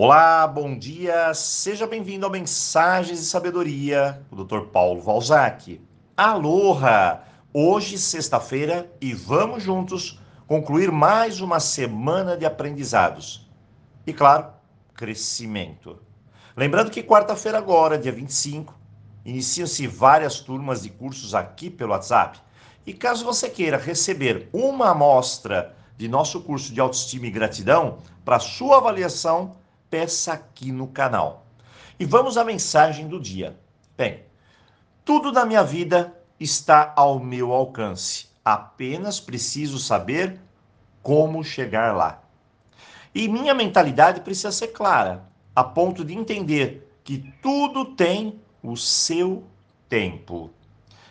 [0.00, 4.68] Olá, bom dia, seja bem-vindo ao Mensagens de Sabedoria, o Dr.
[4.72, 5.80] Paulo Valzac.
[6.16, 7.24] Aloha!
[7.52, 13.50] Hoje, sexta-feira, e vamos juntos concluir mais uma semana de aprendizados.
[14.06, 14.46] E, claro,
[14.94, 15.98] crescimento.
[16.56, 18.72] Lembrando que quarta-feira, agora, dia 25,
[19.24, 22.38] iniciam-se várias turmas de cursos aqui pelo WhatsApp.
[22.86, 28.38] E caso você queira receber uma amostra de nosso curso de autoestima e gratidão para
[28.38, 29.56] sua avaliação,
[29.90, 31.46] peça aqui no canal.
[31.98, 33.58] E vamos à mensagem do dia.
[33.96, 34.22] Bem,
[35.04, 38.28] tudo na minha vida está ao meu alcance.
[38.44, 40.40] Apenas preciso saber
[41.02, 42.22] como chegar lá.
[43.14, 45.24] E minha mentalidade precisa ser clara,
[45.54, 49.44] a ponto de entender que tudo tem o seu
[49.88, 50.50] tempo.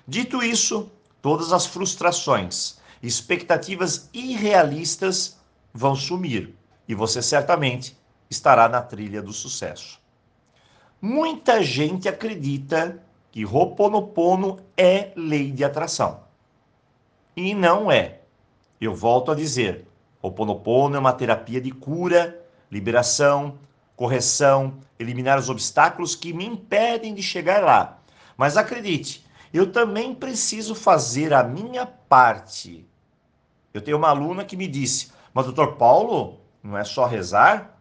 [0.08, 5.38] Dito isso, todas as frustrações, expectativas irrealistas
[5.74, 6.56] vão sumir
[6.88, 7.97] e você certamente
[8.30, 10.00] estará na trilha do sucesso.
[11.02, 16.22] Muita gente acredita que Ho'oponopono é lei de atração.
[17.36, 18.22] E não é.
[18.82, 19.88] Eu volto a dizer,
[20.22, 23.60] Ho'oponopono é uma terapia de cura, liberação,
[23.96, 28.00] correção, eliminar os obstáculos que me impedem de chegar lá.
[28.36, 32.88] Mas acredite, eu também preciso fazer a minha parte.
[33.74, 37.77] Eu tenho uma aluna que me disse, mas doutor Paulo, não é só rezar?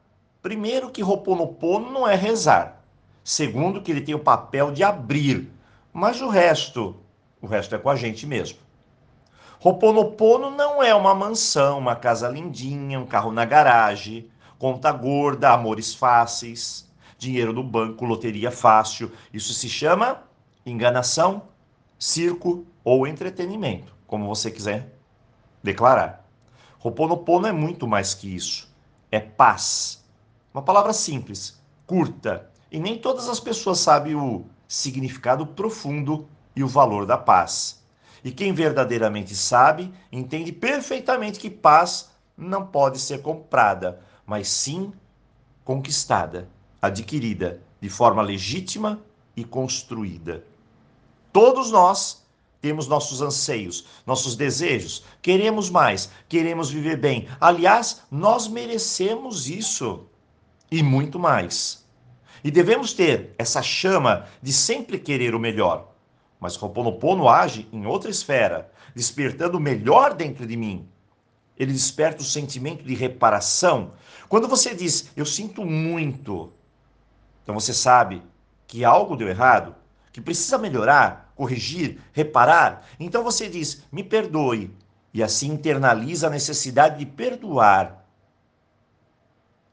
[0.47, 2.81] Primeiro que Roponopono não é rezar.
[3.25, 5.51] Segundo que ele tem o papel de abrir.
[5.93, 6.95] Mas o resto,
[7.43, 8.61] o resto é com a gente mesmo.
[9.59, 15.93] Roponopono não é uma mansão, uma casa lindinha, um carro na garagem, conta gorda, amores
[15.97, 19.11] fáceis, dinheiro no banco, loteria fácil.
[19.35, 20.23] Isso se chama
[20.65, 21.43] enganação,
[21.99, 24.97] circo ou entretenimento, como você quiser
[25.61, 26.25] declarar.
[26.79, 28.73] Roponopono é muito mais que isso.
[29.11, 30.06] É paz,
[30.57, 36.27] uma palavra simples, curta, e nem todas as pessoas sabem o significado profundo
[36.57, 37.85] e o valor da paz.
[38.25, 44.95] E quem verdadeiramente sabe, entende perfeitamente que paz não pode ser comprada, mas sim
[45.63, 46.49] conquistada,
[46.81, 48.99] adquirida de forma legítima
[49.37, 50.43] e construída.
[51.35, 52.25] Todos nós
[52.63, 57.29] temos nossos anseios, nossos desejos, queremos mais, queremos viver bem.
[57.39, 60.07] Aliás, nós merecemos isso
[60.71, 61.87] e muito mais.
[62.43, 65.93] E devemos ter essa chama de sempre querer o melhor.
[66.39, 70.89] Mas Ho'oponopono age em outra esfera, despertando o melhor dentro de mim.
[71.59, 73.93] Ele desperta o sentimento de reparação.
[74.29, 76.53] Quando você diz, eu sinto muito,
[77.43, 78.23] então você sabe
[78.67, 79.75] que algo deu errado,
[80.13, 82.87] que precisa melhorar, corrigir, reparar.
[82.99, 84.71] Então você diz, me perdoe.
[85.15, 88.06] E assim internaliza a necessidade de perdoar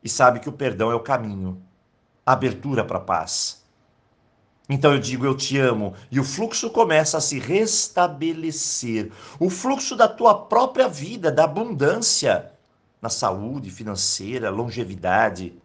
[0.04, 1.62] e sabe que o perdão é o caminho,
[2.26, 3.64] a abertura para a paz.
[4.70, 9.12] Então eu digo eu te amo e o fluxo começa a se restabelecer.
[9.40, 12.54] O fluxo da tua própria vida, da abundância
[13.02, 15.62] na saúde financeira, longevidade.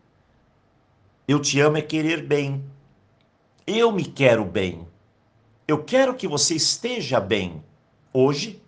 [1.27, 2.65] Eu te amo é querer bem.
[3.65, 4.89] Eu me quero bem.
[5.67, 7.63] Eu quero que você esteja bem
[8.13, 8.61] hoje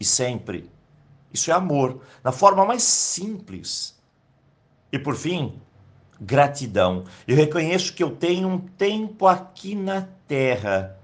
[0.00, 0.70] e sempre.
[1.30, 3.95] Isso é amor, na forma mais simples.
[4.96, 5.52] E por fim,
[6.18, 7.04] gratidão.
[7.28, 10.98] Eu reconheço que eu tenho um tempo aqui na terra,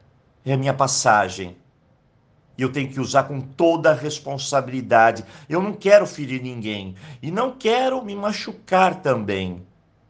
[0.47, 1.59] é a minha passagem.
[2.57, 5.27] E eu tenho que usar com toda a responsabilidade.
[5.47, 9.63] Eu não quero ferir ninguém e não quero me machucar também.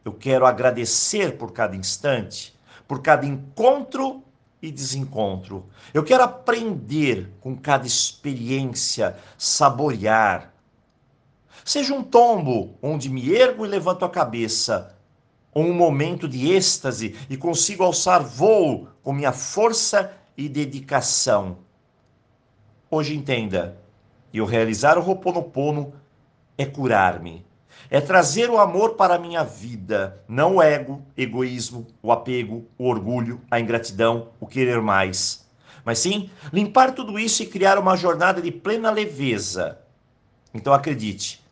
[0.05, 2.57] Eu quero agradecer por cada instante,
[2.87, 4.23] por cada encontro
[4.61, 5.65] e desencontro.
[5.93, 10.52] Eu quero aprender com cada experiência, saborear,
[11.65, 14.97] Seja um tombo onde me ergo e levanto a cabeça,
[15.53, 21.59] ou um momento de êxtase e consigo alçar voo com minha força e dedicação.
[22.89, 23.77] Hoje entenda,
[24.33, 25.93] eu realizar o Roponopono
[26.57, 27.45] é curar-me,
[27.89, 32.87] é trazer o amor para a minha vida, não o ego, egoísmo, o apego, o
[32.87, 35.47] orgulho, a ingratidão, o querer mais.
[35.85, 39.79] Mas sim, limpar tudo isso e criar uma jornada de plena leveza.
[40.53, 41.42] Então acredite,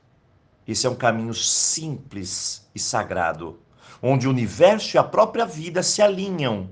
[0.71, 3.59] esse é um caminho simples e sagrado,
[4.01, 6.69] onde o universo e a própria vida se alinham.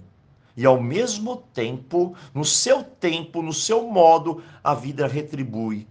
[0.55, 5.87] E ao mesmo tempo, no seu tempo, no seu modo, a vida retribui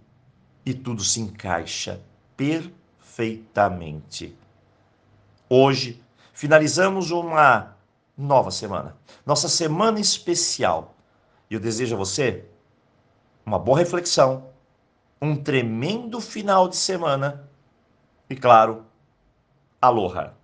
[0.65, 2.01] e tudo se encaixa
[2.37, 4.37] perfeitamente.
[5.49, 6.03] Hoje,
[6.33, 7.77] finalizamos uma
[8.17, 10.95] nova semana, nossa semana especial.
[11.51, 12.45] E eu desejo a você
[13.47, 14.51] uma boa reflexão,
[15.23, 17.49] um tremendo final de semana
[18.31, 18.87] e claro,
[19.81, 20.38] aloha!